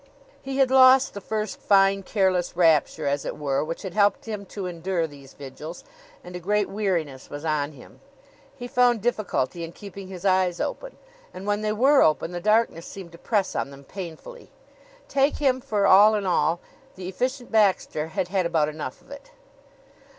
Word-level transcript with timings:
He 0.41 0.57
had 0.57 0.71
lost 0.71 1.13
the 1.13 1.21
first 1.21 1.59
fine 1.59 2.01
careless 2.01 2.57
rapture, 2.57 3.05
as 3.05 3.23
it 3.23 3.37
were, 3.37 3.63
which 3.63 3.83
had 3.83 3.93
helped 3.93 4.25
him 4.25 4.47
to 4.47 4.65
endure 4.65 5.05
these 5.05 5.35
vigils, 5.35 5.83
and 6.23 6.35
a 6.35 6.39
great 6.39 6.67
weariness 6.67 7.29
was 7.29 7.45
on 7.45 7.73
him. 7.73 8.01
He 8.55 8.67
found 8.67 9.03
difficulty 9.03 9.63
in 9.63 9.73
keeping 9.73 10.07
his 10.07 10.25
eyes 10.25 10.59
open, 10.59 10.97
and 11.35 11.45
when 11.45 11.61
they 11.61 11.71
were 11.71 12.01
open 12.01 12.31
the 12.31 12.41
darkness 12.41 12.87
seemed 12.87 13.11
to 13.11 13.19
press 13.19 13.55
on 13.55 13.69
them 13.69 13.83
painfully. 13.83 14.49
Take 15.07 15.35
him 15.37 15.61
for 15.61 15.85
all 15.85 16.15
in 16.15 16.25
all, 16.25 16.61
the 16.95 17.07
Efficient 17.07 17.51
Baxter 17.51 18.07
had 18.07 18.29
had 18.29 18.47
about 18.47 18.69
enough 18.69 19.03
of 19.03 19.11
it. 19.11 19.29